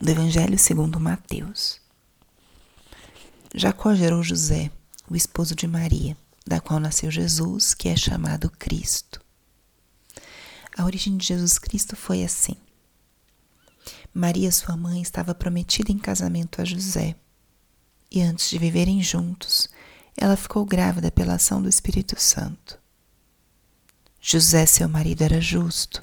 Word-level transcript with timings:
do 0.00 0.10
Evangelho 0.10 0.56
segundo 0.56 1.00
Mateus. 1.00 1.80
Jacó 3.52 3.94
gerou 3.94 4.22
José, 4.22 4.70
o 5.10 5.16
esposo 5.16 5.56
de 5.56 5.66
Maria, 5.66 6.16
da 6.46 6.60
qual 6.60 6.78
nasceu 6.78 7.10
Jesus, 7.10 7.74
que 7.74 7.88
é 7.88 7.96
chamado 7.96 8.48
Cristo. 8.48 9.20
A 10.76 10.84
origem 10.84 11.16
de 11.16 11.26
Jesus 11.26 11.58
Cristo 11.58 11.96
foi 11.96 12.22
assim. 12.22 12.54
Maria, 14.14 14.52
sua 14.52 14.76
mãe, 14.76 15.02
estava 15.02 15.34
prometida 15.34 15.90
em 15.90 15.98
casamento 15.98 16.62
a 16.62 16.64
José, 16.64 17.16
e 18.10 18.22
antes 18.22 18.50
de 18.50 18.58
viverem 18.58 19.02
juntos, 19.02 19.68
ela 20.16 20.36
ficou 20.36 20.64
grávida 20.64 21.10
pela 21.10 21.34
ação 21.34 21.60
do 21.60 21.68
Espírito 21.68 22.18
Santo. 22.20 22.78
José, 24.20 24.64
seu 24.64 24.88
marido, 24.88 25.22
era 25.22 25.40
justo 25.40 26.02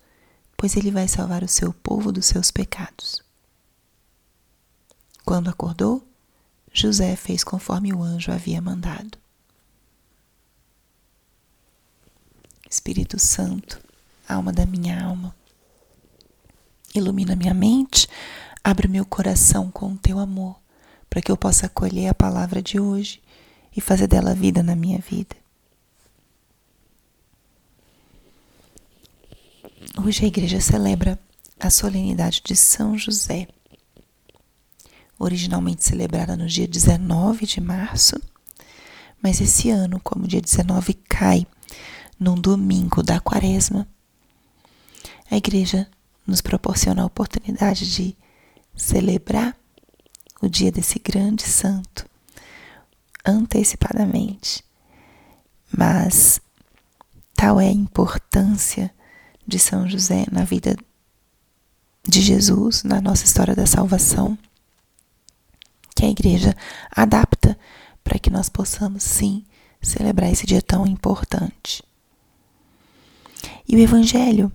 pois 0.61 0.77
ele 0.77 0.91
vai 0.91 1.07
salvar 1.07 1.41
o 1.43 1.47
seu 1.47 1.73
povo 1.73 2.11
dos 2.11 2.27
seus 2.27 2.51
pecados. 2.51 3.23
Quando 5.25 5.49
acordou, 5.49 6.07
José 6.71 7.15
fez 7.15 7.43
conforme 7.43 7.91
o 7.91 8.03
anjo 8.03 8.31
havia 8.31 8.61
mandado. 8.61 9.17
Espírito 12.69 13.17
Santo, 13.17 13.81
alma 14.29 14.53
da 14.53 14.63
minha 14.67 15.03
alma, 15.03 15.35
ilumina 16.93 17.35
minha 17.35 17.55
mente, 17.55 18.07
abre 18.63 18.87
meu 18.87 19.03
coração 19.03 19.71
com 19.71 19.93
o 19.93 19.97
teu 19.97 20.19
amor, 20.19 20.61
para 21.09 21.23
que 21.23 21.31
eu 21.31 21.37
possa 21.37 21.65
acolher 21.65 22.09
a 22.09 22.13
palavra 22.13 22.61
de 22.61 22.79
hoje 22.79 23.19
e 23.75 23.81
fazer 23.81 24.05
dela 24.05 24.35
vida 24.35 24.61
na 24.61 24.75
minha 24.75 24.99
vida. 24.99 25.40
Hoje 30.03 30.25
a 30.25 30.27
igreja 30.27 30.59
celebra 30.59 31.19
a 31.59 31.69
solenidade 31.69 32.41
de 32.43 32.55
São 32.55 32.97
José, 32.97 33.47
originalmente 35.19 35.83
celebrada 35.83 36.35
no 36.35 36.47
dia 36.47 36.67
19 36.67 37.45
de 37.45 37.61
março, 37.61 38.19
mas 39.21 39.39
esse 39.39 39.69
ano, 39.69 39.99
como 39.99 40.27
dia 40.27 40.41
19 40.41 40.95
cai 41.07 41.45
num 42.19 42.33
domingo 42.33 43.03
da 43.03 43.19
quaresma, 43.19 43.87
a 45.29 45.37
igreja 45.37 45.87
nos 46.25 46.41
proporciona 46.41 47.03
a 47.03 47.05
oportunidade 47.05 47.93
de 47.93 48.17
celebrar 48.75 49.55
o 50.41 50.49
dia 50.49 50.71
desse 50.71 50.97
grande 50.97 51.43
santo 51.43 52.09
antecipadamente. 53.23 54.63
Mas 55.71 56.41
tal 57.35 57.61
é 57.61 57.67
a 57.67 57.71
importância 57.71 58.91
de 59.51 59.59
São 59.59 59.87
José 59.87 60.25
na 60.31 60.45
vida 60.45 60.77
de 62.07 62.21
Jesus, 62.21 62.83
na 62.83 63.01
nossa 63.01 63.25
história 63.25 63.53
da 63.53 63.65
salvação, 63.65 64.37
que 65.93 66.05
a 66.05 66.09
igreja 66.09 66.55
adapta 66.89 67.59
para 68.01 68.17
que 68.17 68.29
nós 68.29 68.47
possamos 68.47 69.03
sim 69.03 69.45
celebrar 69.81 70.31
esse 70.31 70.47
dia 70.47 70.61
tão 70.61 70.87
importante. 70.87 71.83
E 73.67 73.75
o 73.75 73.79
Evangelho, 73.79 74.51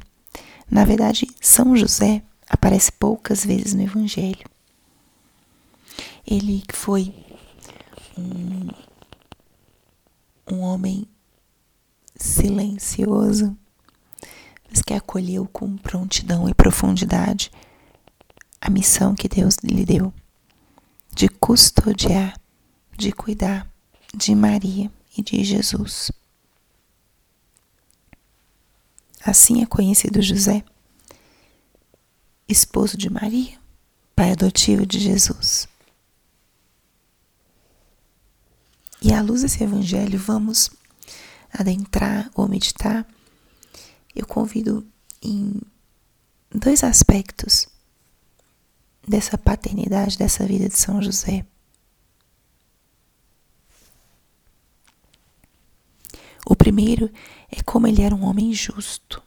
na 0.68 0.84
verdade, 0.84 1.26
São 1.42 1.76
José 1.76 2.22
aparece 2.48 2.90
poucas 2.90 3.44
vezes 3.44 3.74
no 3.74 3.82
Evangelho. 3.82 4.48
Ele 6.26 6.64
foi 6.72 7.14
um, 8.16 8.68
um 10.50 10.60
homem 10.60 11.06
silencioso, 12.16 13.56
mas 14.71 14.82
que 14.82 14.94
acolheu 14.94 15.47
com 15.47 15.77
prontidão 15.77 16.49
e 16.49 16.54
profundidade 16.54 17.50
a 18.60 18.71
missão 18.71 19.15
que 19.15 19.28
Deus 19.28 19.56
lhe 19.62 19.84
deu 19.84 20.12
de 21.15 21.28
custodiar, 21.28 22.38
de 22.97 23.12
cuidar 23.12 23.66
de 24.15 24.34
Maria 24.34 24.91
e 25.16 25.22
de 25.22 25.43
Jesus. 25.44 26.10
Assim 29.25 29.62
é 29.62 29.66
conhecido 29.66 30.21
José, 30.21 30.65
esposo 32.48 32.97
de 32.97 33.10
Maria, 33.10 33.59
pai 34.15 34.33
adotivo 34.33 34.87
de 34.87 34.98
Jesus. 35.00 35.66
E 39.03 39.12
à 39.12 39.21
luz 39.22 39.43
desse 39.43 39.62
evangelho, 39.62 40.19
vamos 40.19 40.71
adentrar 41.53 42.31
ou 42.34 42.48
meditar 42.48 43.06
eu 44.16 44.27
convido 44.27 44.84
em 45.22 45.60
dois 46.50 46.82
aspectos 46.82 47.69
dessa 49.06 49.37
paternidade, 49.37 50.16
dessa 50.16 50.47
vida 50.47 50.69
de 50.69 50.77
São 50.77 51.03
José. 51.03 51.47
O 56.47 56.56
primeiro 56.56 57.12
é 57.50 57.62
como 57.62 57.87
ele 57.87 58.00
era 58.00 58.15
um 58.15 58.25
homem 58.25 58.53
justo. 58.54 59.22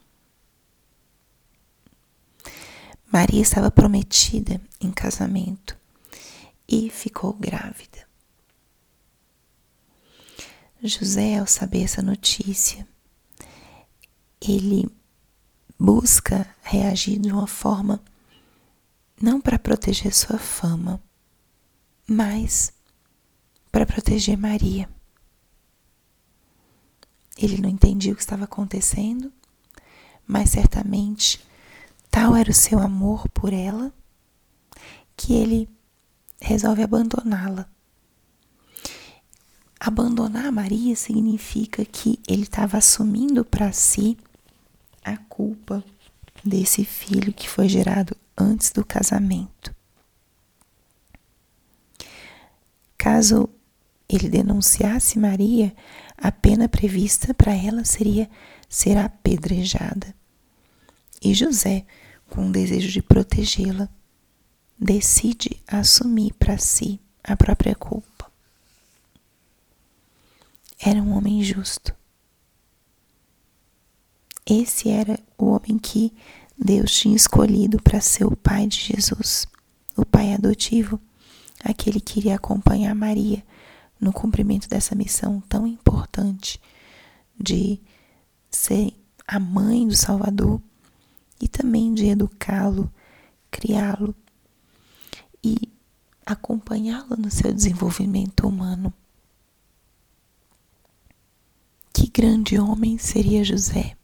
Maria 3.11 3.41
estava 3.41 3.69
prometida 3.69 4.59
em 4.81 4.91
casamento 4.91 5.77
e 6.67 6.89
ficou 6.89 7.33
grávida. 7.33 8.07
José, 10.81 11.37
ao 11.37 11.47
saber 11.47 11.83
essa 11.83 12.01
notícia, 12.01 12.87
ele 14.49 14.89
busca 15.79 16.47
reagir 16.61 17.19
de 17.19 17.31
uma 17.31 17.47
forma 17.47 18.03
não 19.21 19.39
para 19.39 19.59
proteger 19.59 20.13
sua 20.13 20.37
fama, 20.37 21.01
mas 22.07 22.73
para 23.71 23.85
proteger 23.85 24.37
Maria. 24.37 24.89
Ele 27.37 27.61
não 27.61 27.69
entendia 27.69 28.11
o 28.11 28.15
que 28.15 28.21
estava 28.21 28.45
acontecendo, 28.45 29.31
mas 30.27 30.49
certamente 30.49 31.39
tal 32.09 32.35
era 32.35 32.51
o 32.51 32.53
seu 32.53 32.79
amor 32.79 33.27
por 33.29 33.53
ela 33.53 33.93
que 35.15 35.33
ele 35.33 35.69
resolve 36.41 36.81
abandoná-la. 36.81 37.69
Abandonar 39.79 40.51
Maria 40.51 40.95
significa 40.95 41.85
que 41.85 42.19
ele 42.27 42.43
estava 42.43 42.77
assumindo 42.77 43.45
para 43.45 43.71
si 43.71 44.17
a 45.03 45.17
culpa 45.17 45.83
desse 46.43 46.85
filho 46.85 47.33
que 47.33 47.49
foi 47.49 47.67
gerado 47.67 48.15
antes 48.37 48.71
do 48.71 48.85
casamento. 48.85 49.75
Caso 52.97 53.49
ele 54.07 54.27
denunciasse 54.27 55.19
Maria, 55.19 55.73
a 56.17 56.31
pena 56.31 56.67
prevista 56.67 57.33
para 57.33 57.53
ela 57.53 57.85
seria 57.85 58.29
ser 58.67 58.97
apedrejada. 58.97 60.15
E 61.21 61.33
José, 61.33 61.85
com 62.29 62.47
o 62.47 62.51
desejo 62.51 62.89
de 62.89 63.01
protegê-la, 63.01 63.89
decide 64.79 65.61
assumir 65.67 66.33
para 66.33 66.57
si 66.57 66.99
a 67.23 67.35
própria 67.35 67.75
culpa. 67.75 68.31
Era 70.79 71.01
um 71.01 71.11
homem 71.11 71.43
justo. 71.43 71.93
Esse 74.49 74.89
era 74.89 75.19
o 75.37 75.45
homem 75.45 75.77
que 75.77 76.11
Deus 76.57 76.91
tinha 76.91 77.15
escolhido 77.15 77.79
para 77.79 78.01
ser 78.01 78.25
o 78.25 78.35
pai 78.35 78.65
de 78.65 78.79
Jesus, 78.79 79.45
o 79.95 80.03
pai 80.03 80.33
adotivo, 80.33 80.99
aquele 81.63 82.01
que 82.01 82.19
iria 82.19 82.35
acompanhar 82.35 82.95
Maria 82.95 83.45
no 84.01 84.11
cumprimento 84.11 84.67
dessa 84.67 84.95
missão 84.95 85.39
tão 85.41 85.67
importante 85.67 86.59
de 87.39 87.79
ser 88.49 88.91
a 89.27 89.39
mãe 89.39 89.87
do 89.87 89.95
Salvador 89.95 90.59
e 91.39 91.47
também 91.47 91.93
de 91.93 92.07
educá-lo, 92.07 92.91
criá-lo 93.51 94.15
e 95.43 95.71
acompanhá-lo 96.25 97.15
no 97.15 97.29
seu 97.29 97.53
desenvolvimento 97.53 98.47
humano. 98.47 98.91
Que 101.93 102.09
grande 102.09 102.57
homem 102.57 102.97
seria 102.97 103.43
José! 103.43 103.98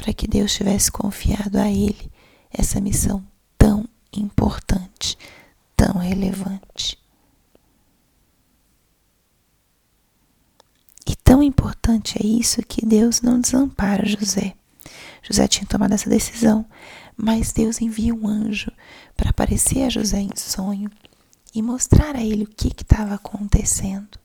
para 0.00 0.14
que 0.14 0.26
Deus 0.26 0.54
tivesse 0.54 0.90
confiado 0.90 1.58
a 1.58 1.70
ele 1.70 2.10
essa 2.50 2.80
missão 2.80 3.22
tão 3.58 3.86
importante, 4.10 5.18
tão 5.76 5.98
relevante. 5.98 6.98
E 11.06 11.14
tão 11.16 11.42
importante 11.42 12.16
é 12.18 12.26
isso 12.26 12.62
que 12.62 12.86
Deus 12.86 13.20
não 13.20 13.38
desampara 13.38 14.06
José. 14.06 14.54
José 15.22 15.46
tinha 15.46 15.66
tomado 15.66 15.92
essa 15.92 16.08
decisão, 16.08 16.64
mas 17.14 17.52
Deus 17.52 17.78
envia 17.82 18.14
um 18.14 18.26
anjo 18.26 18.72
para 19.14 19.28
aparecer 19.28 19.82
a 19.84 19.90
José 19.90 20.20
em 20.20 20.34
sonho 20.34 20.90
e 21.54 21.60
mostrar 21.60 22.16
a 22.16 22.22
ele 22.22 22.44
o 22.44 22.48
que 22.48 22.68
estava 22.68 23.16
acontecendo. 23.16 24.19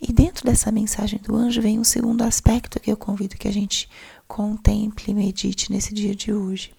E 0.00 0.12
dentro 0.12 0.44
dessa 0.44 0.70
mensagem 0.70 1.18
do 1.18 1.34
anjo 1.34 1.62
vem 1.62 1.78
um 1.78 1.84
segundo 1.84 2.22
aspecto 2.22 2.80
que 2.80 2.90
eu 2.90 2.96
convido 2.96 3.36
que 3.36 3.48
a 3.48 3.52
gente 3.52 3.88
contemple 4.26 5.12
e 5.12 5.14
medite 5.14 5.70
nesse 5.70 5.94
dia 5.94 6.14
de 6.14 6.32
hoje. 6.32 6.74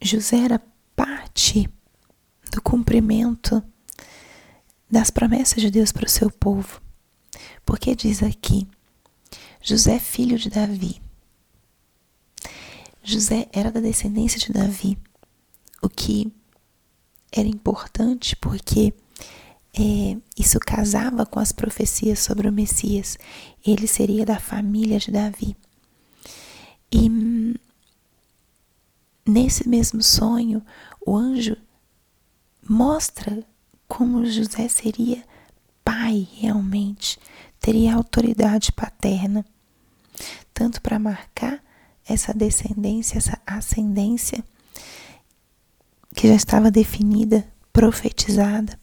José 0.00 0.36
era 0.36 0.62
parte 0.94 1.68
do 2.52 2.60
cumprimento 2.60 3.62
das 4.90 5.10
promessas 5.10 5.62
de 5.62 5.70
Deus 5.70 5.90
para 5.90 6.04
o 6.06 6.10
seu 6.10 6.30
povo. 6.30 6.80
Porque 7.64 7.94
diz 7.94 8.22
aqui, 8.22 8.68
José, 9.62 9.98
filho 9.98 10.38
de 10.38 10.50
Davi. 10.50 11.00
José 13.02 13.48
era 13.52 13.72
da 13.72 13.80
descendência 13.80 14.38
de 14.38 14.52
Davi, 14.52 14.98
o 15.82 15.88
que 15.88 16.32
era 17.34 17.48
importante 17.48 18.36
porque 18.36 18.94
é, 19.76 20.16
isso 20.38 20.60
casava 20.60 21.26
com 21.26 21.40
as 21.40 21.50
profecias 21.50 22.20
sobre 22.20 22.48
o 22.48 22.52
Messias. 22.52 23.18
Ele 23.66 23.88
seria 23.88 24.24
da 24.24 24.38
família 24.38 25.00
de 25.00 25.10
Davi. 25.10 25.56
E 26.92 27.10
nesse 29.26 29.68
mesmo 29.68 30.00
sonho, 30.00 30.64
o 31.04 31.16
anjo 31.16 31.56
mostra 32.68 33.44
como 33.88 34.24
José 34.24 34.68
seria 34.68 35.24
pai 35.84 36.28
realmente, 36.34 37.18
teria 37.60 37.94
autoridade 37.94 38.70
paterna, 38.70 39.44
tanto 40.54 40.80
para 40.80 41.00
marcar 41.00 41.62
essa 42.06 42.32
descendência, 42.32 43.18
essa 43.18 43.40
ascendência 43.44 44.42
que 46.14 46.28
já 46.28 46.34
estava 46.34 46.70
definida, 46.70 47.46
profetizada, 47.72 48.78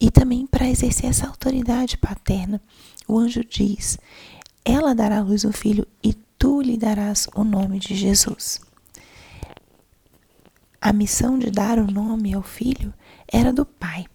e 0.00 0.10
também 0.10 0.46
para 0.46 0.68
exercer 0.68 1.10
essa 1.10 1.26
autoridade 1.26 1.98
paterna. 1.98 2.60
O 3.06 3.18
anjo 3.18 3.44
diz: 3.44 3.98
Ela 4.64 4.94
dará 4.94 5.18
à 5.18 5.22
luz 5.22 5.44
um 5.44 5.52
filho 5.52 5.86
e 6.02 6.14
tu 6.38 6.60
lhe 6.60 6.76
darás 6.76 7.28
o 7.34 7.44
nome 7.44 7.78
de 7.78 7.94
Jesus. 7.94 8.60
A 10.80 10.92
missão 10.92 11.38
de 11.38 11.50
dar 11.50 11.78
o 11.78 11.90
nome 11.90 12.34
ao 12.34 12.42
filho 12.42 12.92
era 13.32 13.52
do 13.52 13.64
pai. 13.64 14.06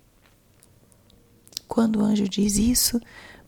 Quando 1.68 2.00
o 2.00 2.04
anjo 2.04 2.28
diz 2.28 2.58
isso, 2.58 3.00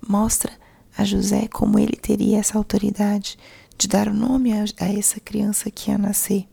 mostra 0.07 0.51
a 0.97 1.03
José 1.03 1.47
como 1.47 1.79
ele 1.79 1.97
teria 1.97 2.39
essa 2.39 2.57
autoridade 2.57 3.37
de 3.77 3.87
dar 3.87 4.07
o 4.07 4.13
nome 4.13 4.53
a, 4.53 4.63
a 4.79 4.93
essa 4.93 5.19
criança 5.19 5.71
que 5.71 5.89
ia 5.91 5.97
nascer 5.97 6.47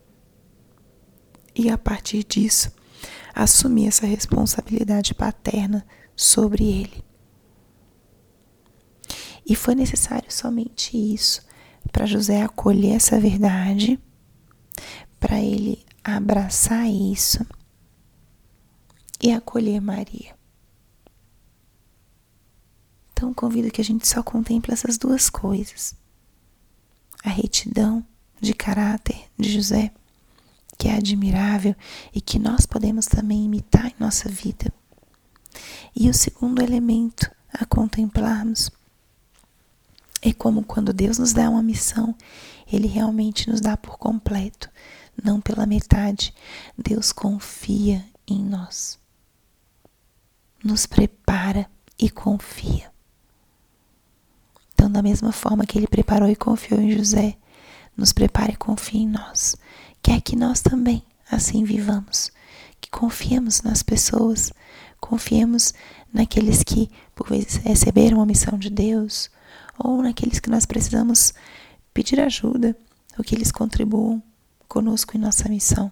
e 1.57 1.69
a 1.69 1.77
partir 1.77 2.23
disso 2.23 2.71
assumir 3.33 3.87
essa 3.87 4.05
responsabilidade 4.05 5.13
paterna 5.13 5.85
sobre 6.15 6.65
ele. 6.65 7.03
E 9.45 9.55
foi 9.55 9.75
necessário 9.75 10.31
somente 10.31 10.97
isso 10.97 11.45
para 11.91 12.05
José 12.05 12.41
acolher 12.41 12.95
essa 12.95 13.19
verdade, 13.19 13.99
para 15.19 15.39
ele 15.39 15.85
abraçar 16.03 16.87
isso 16.87 17.45
e 19.21 19.31
acolher 19.31 19.79
Maria. 19.79 20.35
Então 23.11 23.33
convido 23.33 23.71
que 23.71 23.81
a 23.81 23.83
gente 23.83 24.07
só 24.07 24.21
contemple 24.21 24.73
essas 24.73 24.97
duas 24.97 25.29
coisas: 25.29 25.95
a 27.23 27.29
retidão 27.29 28.05
de 28.39 28.53
caráter 28.53 29.25
de 29.37 29.51
José 29.51 29.91
que 30.77 30.87
é 30.87 30.95
admirável 30.95 31.75
e 32.13 32.21
que 32.21 32.37
nós 32.37 32.65
podemos 32.65 33.05
também 33.07 33.45
imitar 33.45 33.87
em 33.87 33.95
nossa 33.99 34.29
vida. 34.29 34.71
E 35.95 36.09
o 36.09 36.13
segundo 36.13 36.61
elemento 36.61 37.29
a 37.51 37.65
contemplarmos 37.65 38.69
é 40.21 40.33
como 40.33 40.63
quando 40.63 40.93
Deus 40.93 41.17
nos 41.17 41.33
dá 41.33 41.49
uma 41.49 41.63
missão, 41.63 42.15
Ele 42.71 42.87
realmente 42.87 43.49
nos 43.49 43.61
dá 43.61 43.75
por 43.75 43.97
completo, 43.97 44.69
não 45.23 45.41
pela 45.41 45.65
metade. 45.65 46.33
Deus 46.77 47.11
confia 47.11 48.05
em 48.27 48.43
nós, 48.43 48.99
nos 50.63 50.85
prepara 50.85 51.69
e 51.97 52.09
confia. 52.09 52.91
Então, 54.73 54.91
da 54.91 55.01
mesma 55.01 55.31
forma 55.31 55.65
que 55.65 55.77
Ele 55.77 55.87
preparou 55.87 56.29
e 56.29 56.35
confiou 56.35 56.79
em 56.79 56.91
José, 56.91 57.37
nos 57.95 58.11
prepara 58.11 58.51
e 58.51 58.55
confia 58.55 59.01
em 59.01 59.07
nós 59.07 59.55
quer 60.07 60.21
que 60.21 60.37
nós 60.37 60.61
também 60.61 61.03
assim 61.29 61.65
vivamos, 61.65 62.31
que 62.79 62.89
confiemos 62.89 63.61
nas 63.61 63.83
pessoas, 63.83 64.53
confiemos 65.01 65.73
naqueles 66.13 66.63
que 66.63 66.89
por 67.13 67.27
vezes 67.27 67.57
receberam 67.57 68.21
a 68.21 68.25
missão 68.25 68.57
de 68.57 68.69
Deus, 68.69 69.29
ou 69.77 70.01
naqueles 70.01 70.39
que 70.39 70.49
nós 70.49 70.65
precisamos 70.65 71.33
pedir 71.93 72.21
ajuda, 72.21 72.73
ou 73.17 73.23
que 73.23 73.35
eles 73.35 73.51
contribuam 73.51 74.23
conosco 74.69 75.17
em 75.17 75.19
nossa 75.19 75.49
missão. 75.49 75.91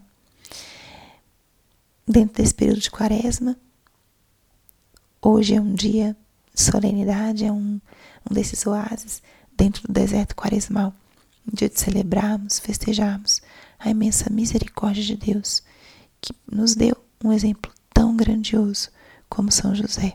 Dentro 2.07 2.41
desse 2.41 2.53
período 2.53 2.79
de 2.79 2.91
quaresma, 2.91 3.57
hoje 5.21 5.55
é 5.55 5.59
um 5.59 5.73
dia 5.73 6.15
de 6.53 6.61
solenidade, 6.61 7.43
é 7.43 7.51
um, 7.51 7.81
um 8.31 8.33
desses 8.33 8.65
oásis 8.65 9.21
dentro 9.57 9.85
do 9.85 9.91
deserto 9.91 10.37
quaresmal, 10.37 10.93
um 11.45 11.53
dia 11.53 11.67
de 11.67 11.77
celebrarmos, 11.77 12.59
festejarmos 12.59 13.41
a 13.85 13.91
imensa 13.91 14.29
misericórdia 14.31 15.03
de 15.03 15.15
Deus, 15.15 15.61
que 16.19 16.33
nos 16.51 16.75
deu 16.75 16.97
um 17.23 17.31
exemplo 17.31 17.71
tão 17.93 18.15
grandioso 18.15 18.89
como 19.29 19.51
São 19.51 19.75
José. 19.75 20.13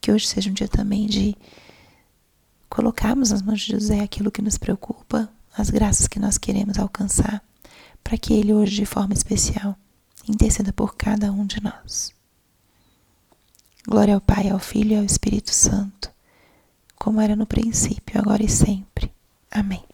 Que 0.00 0.10
hoje 0.10 0.26
seja 0.26 0.50
um 0.50 0.52
dia 0.52 0.68
também 0.68 1.06
de 1.06 1.36
colocarmos 2.68 3.30
nas 3.30 3.42
mãos 3.42 3.60
de 3.60 3.72
José 3.72 4.00
aquilo 4.00 4.30
que 4.30 4.42
nos 4.42 4.58
preocupa, 4.58 5.30
as 5.56 5.70
graças 5.70 6.08
que 6.08 6.18
nós 6.18 6.36
queremos 6.36 6.78
alcançar, 6.78 7.42
para 8.02 8.18
que 8.18 8.32
ele 8.32 8.52
hoje, 8.52 8.76
de 8.76 8.86
forma 8.86 9.14
especial, 9.14 9.76
interceda 10.28 10.72
por 10.72 10.96
cada 10.96 11.30
um 11.30 11.46
de 11.46 11.62
nós. 11.62 12.12
Glória 13.86 14.14
ao 14.14 14.20
Pai, 14.20 14.48
ao 14.48 14.58
Filho 14.58 14.92
e 14.92 14.96
ao 14.96 15.04
Espírito 15.04 15.52
Santo, 15.52 16.10
como 16.96 17.20
era 17.20 17.36
no 17.36 17.46
princípio, 17.46 18.20
agora 18.20 18.42
e 18.42 18.48
sempre. 18.48 19.12
Amém. 19.50 19.89